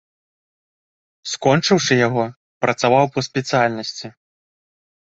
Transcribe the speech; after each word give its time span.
Скончыўшы 1.33 1.93
яго, 2.07 2.23
працаваў 2.67 3.05
па 3.15 3.19
спецыяльнасці. 3.31 4.07